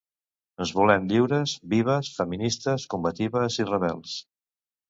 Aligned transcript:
Ens 0.63 0.71
volem 0.77 1.05
lliures, 1.11 1.53
vives, 1.75 2.11
feministes, 2.21 2.89
combatives 2.95 3.63
i 3.65 3.71
rebels! 3.73 4.19